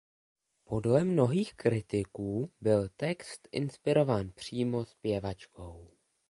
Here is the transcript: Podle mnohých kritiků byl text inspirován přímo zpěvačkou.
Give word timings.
Podle 0.63 1.03
mnohých 1.03 1.53
kritiků 1.53 2.51
byl 2.61 2.89
text 2.97 3.47
inspirován 3.51 4.29
přímo 4.31 4.85
zpěvačkou. 4.85 5.91